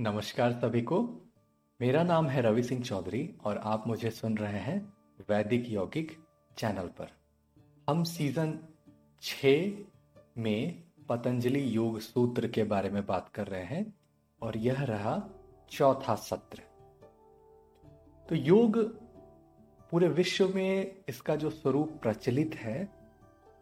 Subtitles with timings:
[0.00, 0.98] नमस्कार सभी को।
[1.80, 4.92] मेरा नाम है रवि सिंह चौधरी और आप मुझे सुन रहे हैं
[5.30, 6.16] वैदिक यौगिक
[6.58, 7.08] चैनल पर।
[7.88, 8.58] हम सीज़न
[9.22, 9.46] छ
[10.38, 13.94] में पतंजलि योग सूत्र के बारे में बात कर रहे हैं
[14.42, 15.22] और यह रहा
[15.70, 16.62] चौथा सत्र।
[18.28, 18.78] तो योग
[19.90, 22.88] पूरे विश्व में इसका जो स्वरूप प्रचलित है,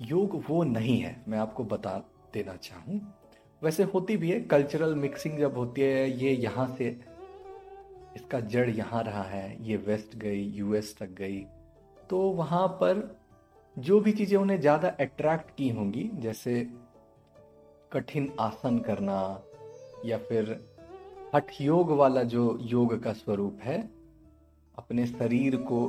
[0.02, 1.98] योग वो नहीं है, मैं आपको बता
[2.34, 3.17] देना चाहूँ।
[3.62, 6.88] वैसे होती भी है कल्चरल मिक्सिंग जब होती है, ये यहाँ से,
[8.16, 11.44] इसका जड़ यहाँ रहा है, ये वेस्ट गई यूएस तक गई
[12.10, 13.02] तो वहाँ पर
[13.76, 16.66] जो भी चीज़ें उन्हें ज़्यादा अट्रैक्ट की होंगी, जैसे
[17.92, 19.20] कठिन आसन करना
[20.04, 20.58] या फिर
[21.34, 23.78] हठ योग वाला जो योग का स्वरूप है,
[24.74, 25.80] अपने शरीर को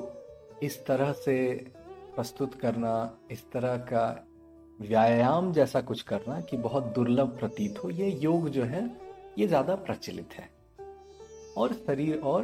[0.64, 1.38] इस तरह से
[2.16, 2.94] प्रस्तुत करना,
[3.32, 4.06] इस तरह का
[4.82, 8.98] व्यायाम जैसा कुछ करना कि बहुत दुर्लभ प्रतीत हो, ये योग जो है,
[9.38, 10.50] ये ज़्यादा प्रचलित है।
[11.58, 12.44] और शरीर और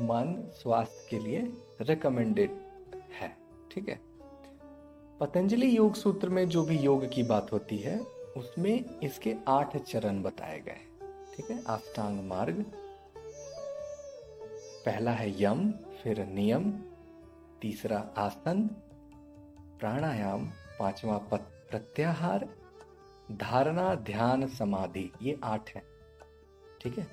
[0.00, 2.50] मन स्वास्थ्य के लिए रिकमेंडेड
[3.20, 3.36] है,
[3.70, 4.00] ठीक है?
[5.20, 7.98] पतंजलि योग सूत्र में जो भी योग की बात होती है,
[8.36, 10.80] उसमें इसके आठ चरण बताए गए
[11.36, 11.62] ठीक है?
[11.66, 12.64] अष्टांग मार्ग,
[14.86, 15.70] पहला है यम,
[16.02, 16.70] फिर नियम,
[17.62, 18.62] तीसरा आसन,
[19.80, 20.48] प्राणायाम
[20.80, 22.48] पांचवा प्रत्याहार,
[23.32, 25.82] धारणा, ध्यान, समाधि, ये आठ है।
[26.80, 27.06] ठीक है?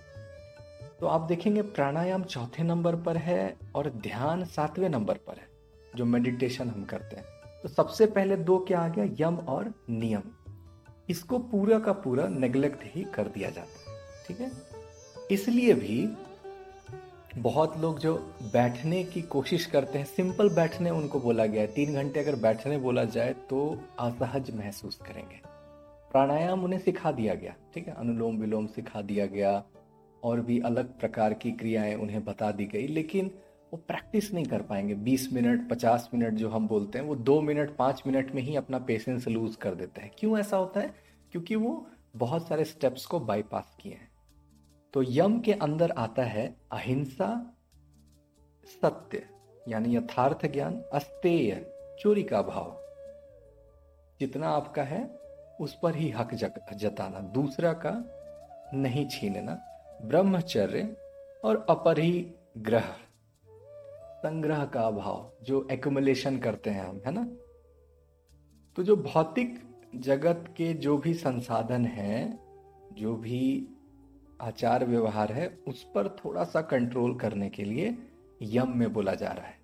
[1.00, 5.48] तो आप देखेंगे प्राणायाम चौथे नंबर पर है और ध्यान सातवें नंबर पर है,
[5.96, 7.26] जो मेडिटेशन हम करते हैं।
[7.64, 9.28] तो सबसे पहले दो क्या आ गया?
[9.28, 10.22] यम और नियम।
[11.10, 14.52] इसको पूरा का पूरा नेग्लेक्ट ही कर दिया जाता है। ठीक है?
[15.32, 16.27] इसलिए भी
[17.38, 21.94] बहुत लोग जो बैठने की कोशिश करते हैं, सिंपल बैठने उनको बोला गया है। तीन
[21.94, 25.42] घंटे अगर बैठने बोला जाए तो असहज महसूस करेंगे।
[26.12, 27.94] प्राणायाम उन्हें सिखा दिया गया, ठीक है?
[27.94, 29.64] अनुलोम विलोम सिखा दिया गया,
[30.24, 33.32] और भी अलग प्रकार की क्रियाएँ उन्हें बता दी गई, लेकिन
[33.74, 37.42] वो प्रैक्टिस नहीं कर पाएँगे। 20 मिनट 50 मिनट जो हम बोलते हैं, वो दो
[37.42, 40.96] मिनट, पाँच मिनट में ही अपना पेशेंस लूज कर देते हैं। क्यों ऐसा होता है?
[41.32, 44.17] क्योंकि वो बहुत सारे स्टेप्स को बाईपास किए हैं।
[44.98, 47.56] तो यम के अंदर आता है अहिंसा,
[48.66, 49.30] सत्य,
[49.68, 52.82] यानी यथार्थ ज्ञान, अस्तेय, चोरी का भाव।
[54.20, 55.20] जितना आपका है,
[55.62, 56.34] उस पर ही हक
[56.74, 57.94] जताना। दूसरा का,
[58.74, 59.54] नहीं छीनना।
[60.06, 60.98] ब्रह्मचर्य
[61.44, 62.96] और अपरि ग्रह
[64.18, 67.26] संग्रह का भाव, जो एक्युमुलेशन करते हैं हम, है ना?
[68.76, 69.64] तो जो भौतिक
[69.96, 72.40] जगत के जो भी संसाधन हैं,
[72.94, 73.68] जो भी
[74.42, 77.98] आचार व्यवहार है, उस पर थोड़ा सा कंट्रोल करने के लिए
[78.42, 79.58] यम में बोला जा रहा है।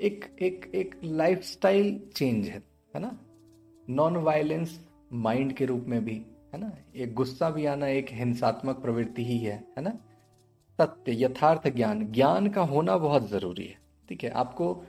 [0.00, 2.62] एक एक एक लाइफस्टाइल चेंज है
[2.94, 3.18] है ना?
[3.90, 6.22] नॉन वायलेंस माइंड के रूप में भी,
[6.54, 6.72] है ना?
[6.96, 9.90] एक गुस्सा भी आना एक हिंसात्मक प्रवृत्ति ही है है ना?
[10.78, 13.78] सत्य, यथार्थ ज्ञान ज्ञान का होना बहुत ज़रूरी है,
[14.08, 14.30] ठीक है?
[14.30, 14.84] आपको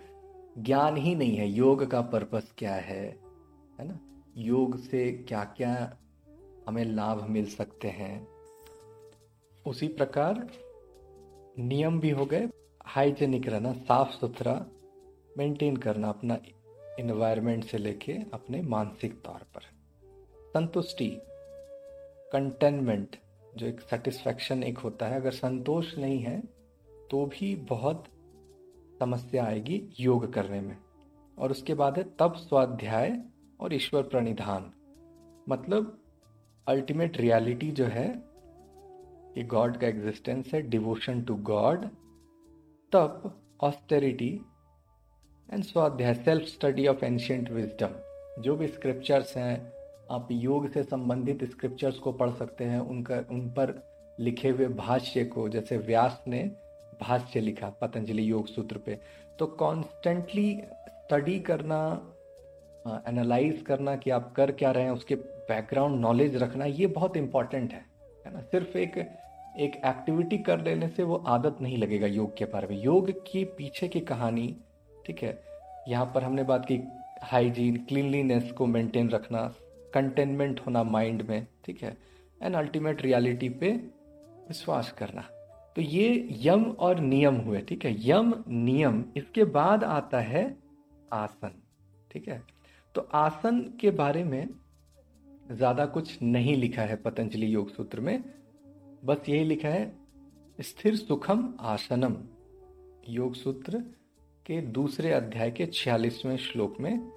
[0.58, 3.20] ज्ञान ही नहीं है, योग का पर्पस क्या है
[3.80, 4.00] है ना?
[4.38, 5.98] योग से क्या क्या
[6.68, 8.28] हमें लाभ मिल सकते हैं
[9.66, 10.48] उसी प्रकार
[11.60, 12.50] नियम भी हो गए।
[12.86, 14.66] हाइजेनिक रहना साफ़ सुथरा
[15.38, 16.38] मेंटेन करना अपना
[17.00, 19.62] इन्वायरमेंट से लेके अपने मानसिक तौर पर।
[20.54, 21.22] संतुष्टि
[22.34, 23.16] कंटेनमेंट
[23.58, 26.40] जो एक सेटिस्फैक्शन एक होता है, अगर संतोष नहीं है
[27.12, 28.04] तो भी बहुत
[29.00, 30.78] समस्या आएगी योग करने में।
[31.38, 33.22] और उसके बाद है तब स्वाध्याय
[33.60, 34.72] और ईश्वर प्रणिधान।
[35.50, 35.98] मतलब
[36.68, 38.31] अल्टीमेट रियलिटी जो है
[39.36, 41.86] कि गॉड का एग्जिस्टेंस है, devotion to God,
[42.92, 44.42] tapa austerity
[45.54, 49.74] and svadhyaya self study of ancient wisdom जो भी स्क्रिप्चर्स हैं,
[50.12, 53.74] आप योग से संबंधित स्क्रिप्चर्स को पढ़ सकते हैं, उनका, उन पर
[54.20, 56.44] लिखे हुए भाष्य को, जैसे व्यास ने
[57.02, 59.00] भाष्य लिखा, पतंजलि योग सूत्र पे।
[59.40, 62.08] तो कॉन्स्टेंटली स्टडी करना
[63.08, 67.74] एनालाइज करना कि आप कर क्या रहे हैं, उसके बैकग्राउंड नॉलेज रखना, ये बहुत इंपॉर्टेंट
[67.74, 67.86] है
[68.26, 68.42] है ना?
[68.42, 68.98] सिर्फ़ एक
[69.56, 73.44] एक एक्टिविटी कर लेने से वो आदत नहीं लगेगा योग के बारे में। योग की
[73.58, 74.56] पीछे की कहानी,
[75.06, 75.40] ठीक है,
[75.88, 76.80] यहाँ पर हमने बात की
[77.24, 79.42] हाइजीन क्लीनलीनेस को मेंटेन रखना
[79.94, 81.96] कंटेनमेंट होना माइंड में, ठीक है
[82.42, 83.72] एंड अल्टीमेट रियलिटी पे
[84.48, 85.22] विश्वास करना।
[85.76, 90.46] तो ये यम और नियम हुए, ठीक है, यम, नियम, इसके बाद आता है
[91.14, 91.62] आसन,
[92.12, 92.42] ठीक है।
[92.96, 94.48] तो आसन के बारे में
[95.52, 98.24] ज़्यादा कुछ नहीं लिखा है पतंजलि योग सूत्र में
[99.06, 99.96] बस यही लिखा है,
[100.62, 102.18] स्थिर सुखम आसनम,
[103.10, 103.80] योग सूत्र
[104.46, 107.12] के दूसरे अध्याय के छियालीसवें श्लोक में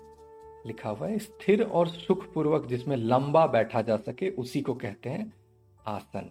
[0.67, 5.33] लिखा हुआ है, स्थिर और सुखपूर्वक जिसमें लंबा बैठा जा सके, उसी को कहते हैं
[5.87, 6.31] आसन।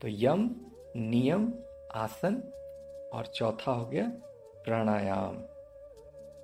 [0.00, 0.50] तो यम,
[0.96, 1.52] नियम,
[1.94, 2.34] आसन
[3.14, 4.08] और चौथा हो गया
[4.64, 5.36] प्राणायाम।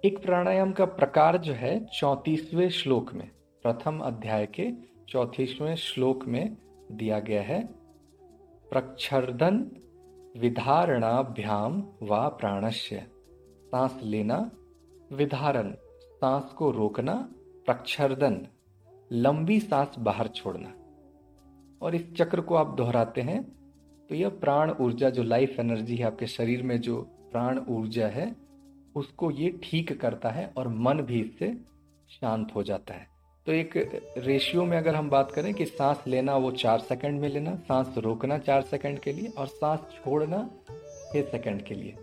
[0.04, 3.30] एक प्राणायाम का प्रकार जो है, चौतीसवें श्लोक में,
[3.62, 4.70] प्रथम अध्याय के
[5.08, 6.56] चौतीसवें श्लोक में
[6.92, 7.77] दिया गया है
[8.70, 9.54] प्रक्षर्दन
[10.36, 13.06] विधारणाभ्याम व प्राणस्य।
[13.64, 14.50] सांस लेना,
[15.12, 15.72] विधारण।
[16.14, 17.14] सांस को रोकना,
[17.66, 18.46] प्रक्षर्दन।
[19.12, 20.74] लंबी सांस बाहर छोड़ना।
[21.82, 23.42] और इस चक्र को आप दोहराते हैं
[24.10, 27.00] तो यह प्राण ऊर्जा जो लाइफ एनर्जी है आपके शरीर में जो
[27.32, 28.36] प्राण ऊर्जा है,
[28.94, 31.52] उसको ये ठीक करता है और मन भी इससे
[32.10, 33.17] शांत हो जाता है।
[33.48, 33.72] तो एक
[34.18, 37.94] रेशियो में अगर हम बात करें कि सांस लेना वो चार सेकंड में लेना सांस
[37.98, 40.38] रोकना चार सेकंड के लिए और सांस छोड़ना
[41.12, 41.94] छः सेकंड के लिए।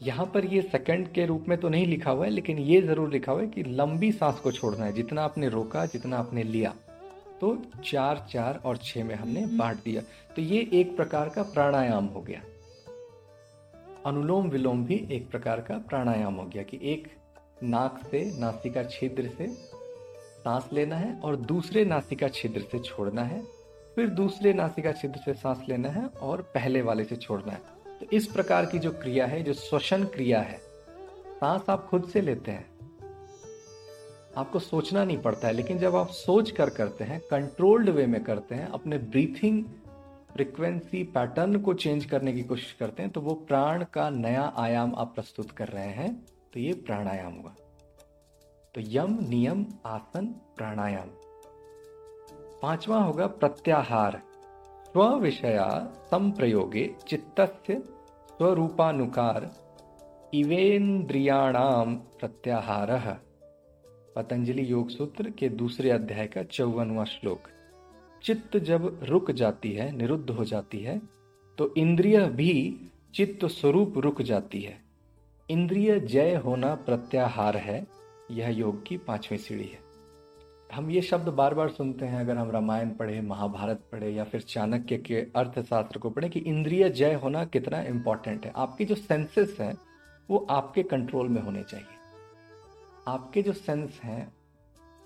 [0.00, 3.10] यहाँ पर ये सेकंड के रूप में तो नहीं लिखा हुआ है लेकिन ये ज़रूर
[3.12, 6.74] लिखा हुआ है कि लंबी सांस को छोड़ना है। जितना आपने रोका जितना आपने लिया
[7.40, 10.02] तो चार चार और छः में हमने बांट दिया।
[10.36, 12.42] तो ये एक प्रकार का प्राणायाम हो गया।
[14.06, 17.08] अनुलोम विलोम भी एक प्रकार का प्राणायाम हो गया कि एक
[17.64, 19.52] नाक से नासिका छिद्र से
[20.44, 23.42] सांस लेना है और दूसरे नासिका छिद्र से छोड़ना है।
[23.96, 27.60] फिर दूसरे नासिका छिद्र से सांस लेना है और पहले वाले से छोड़ना है।
[28.00, 30.58] तो इस प्रकार की जो क्रिया है, जो श्वसन क्रिया है,
[31.40, 32.72] सांस आप खुद से लेते हैं।
[34.36, 38.22] आपको सोचना नहीं पड़ता है, लेकिन जब आप सोच कर करते हैं कंट्रोल्ड वे में
[38.24, 39.64] करते हैं, अपने ब्रीथिंग
[40.32, 44.94] फ्रिक्वेंसी पैटर्न को चेंज करने की कोशिश करते हैं तो वो प्राण का नया आयाम
[44.94, 46.14] आप प्रस्तुत कर रहे हैं।
[46.54, 47.54] तो ये प्राणायाम हुआ
[48.74, 50.26] तो यम, नियम, आसन,
[50.56, 51.08] प्राणायाम।
[52.62, 54.20] पांचवा होगा प्रत्याहार।
[54.84, 55.66] स्व विषया
[56.06, 57.74] संप्रयोगे चित्तस्य
[58.28, 59.50] स्वरूपानुकार
[60.34, 62.90] इवेन्द्रियाणाम प्रत्याहार।
[64.16, 67.48] पतंजलि योग सूत्र के दूसरे अध्याय का चौवनवा श्लोक।
[68.22, 71.00] चित्त जब रुक जाती है, निरुद्ध हो जाती है
[71.58, 72.52] तो इंद्रिय भी
[73.14, 74.78] चित्त स्वरूप रुक जाती है।
[75.50, 79.84] इंद्रिय जय होना प्रत्याहार है यह योग की पांचवी सीढ़ी है।
[80.74, 84.40] हम ये शब्द बार बार सुनते हैं, अगर हम रामायण पढ़े, महाभारत पढ़े, या फिर
[84.40, 89.56] चाणक्य के अर्थशास्त्र को पढ़े कि इंद्रिय जय होना कितना इंपॉर्टेंट है। आपकी जो सेंसेस
[89.60, 89.74] हैं,
[90.30, 91.86] वो आपके कंट्रोल में होने चाहिए।
[93.08, 94.32] आपके जो सेंस हैं,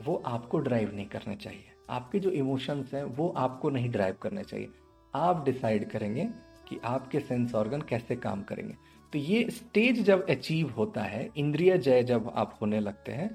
[0.04, 4.44] वो आपको ड्राइव नहीं करने चाहिए। आपके जो इमोशंस हैं, वो आपको नहीं ड्राइव करने
[4.44, 4.68] चाहिए।
[5.14, 6.28] आप डिसाइड करेंगे
[6.68, 8.74] कि आपके सेंस ऑर्गन कैसे काम करेंगे।
[9.12, 13.28] तो ये स्टेज जब अचीव होता है, इंद्रिय जय जब आप होने लगते हैं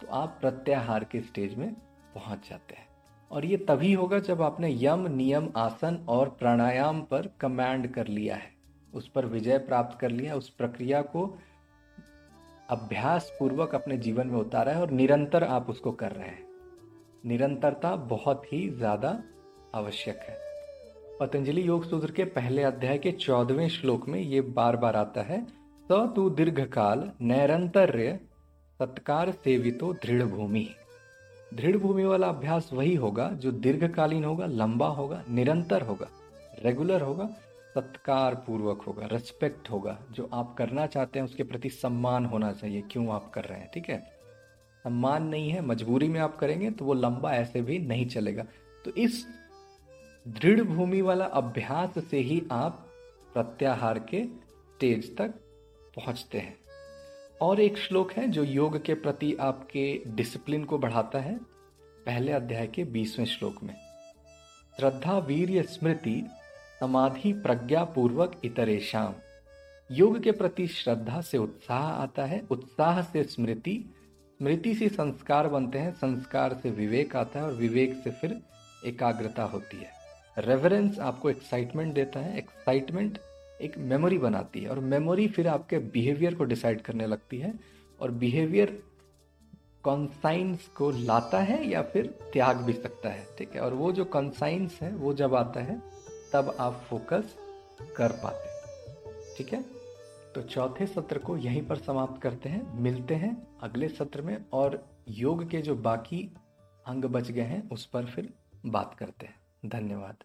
[0.00, 1.72] तो आप प्रत्याहार के स्टेज में
[2.14, 2.88] पहुँच जाते हैं।
[3.30, 8.36] और ये तभी होगा जब आपने यम, नियम, आसन और प्राणायाम पर कमांड कर लिया
[8.36, 8.50] है।
[8.92, 11.24] उस पर विजय प्राप्त कर लिया उस प्रक्रिया को
[12.68, 16.48] अभ्यास पूर्वक अपने जीवन में उतारा है और निरंतर आप उसको कर रहे हैं।
[17.24, 19.18] निरंतरता बहुत ही ज़्यादा
[19.74, 20.49] आवश्यक है।
[21.20, 25.40] पतंजलि योग सूत्र के पहले अध्याय के चौदहवें श्लोक में ये बार बार आता है,
[25.88, 28.18] स तु दीर्घ काल नैरंतर्य
[28.80, 30.66] सत्कार सेवितो दृढ़ भूमि
[31.54, 36.08] दृढ़ भूमि वाला अभ्यास वही होगा जो दीर्घकालीन होगा, लंबा होगा, निरंतर होगा
[36.64, 37.28] रेगुलर होगा
[37.74, 42.82] सत्कार पूर्वक होगा रेस्पेक्ट होगा। जो आप करना चाहते हैं उसके प्रति सम्मान होना चाहिए।
[42.90, 43.70] क्यों आप कर रहे हैं?
[43.74, 43.98] ठीक है?
[44.84, 48.46] सम्मान नहीं है, मजबूरी में आप करेंगे तो वो लंबा ऐसे भी नहीं चलेगा।
[48.84, 49.24] तो इस
[50.28, 52.86] दृढ़ भूमि वाला अभ्यास से ही आप
[53.34, 55.28] प्रत्याहार के स्टेज तक
[55.96, 56.56] पहुँचते हैं।
[57.42, 61.38] और एक श्लोक है जो योग के प्रति आपके डिसिप्लिन को बढ़ाता है,
[62.06, 63.74] पहले अध्याय के बीसवें श्लोक में।
[64.76, 66.26] श्रद्धा वीर स्मृति,
[66.80, 69.14] समाधि प्रज्ञा पूर्वक इतरेशम
[69.90, 73.94] योग के प्रति श्रद्धा से उत्साह आता है, उत्साह से स्मृति
[74.38, 78.40] स्मृति से संस्कार बनते हैं, संस्कार से विवेक आता है और विवेक से फिर
[78.86, 79.99] एकाग्रता होती है।
[80.38, 83.18] रेफरेंस आपको एक्साइटमेंट देता है एक्साइटमेंट
[83.60, 87.54] एक मेमोरी बनाती है, और मेमोरी फिर आपके बिहेवियर को डिसाइड करने लगती है,
[88.00, 88.82] और बिहेवियर
[89.82, 93.60] कॉन्साइंस को लाता है या फिर त्याग भी सकता है, ठीक है?
[93.60, 95.82] और वो जो कॉन्साइंस है, वो जब आता है,
[96.32, 97.36] तब आप फोकस
[97.96, 99.64] कर पाते हैं, ठीक है?
[100.34, 104.88] तो चौथे सत्र को यहीं पर समाप्त करते हैं, मिलते हैं अगले सत्र में, और
[105.08, 106.34] योग के जो बाकी
[106.86, 108.32] अंग बच गए हैं, उस पर फिर
[108.66, 110.24] बात करते हैं। धन्यवाद।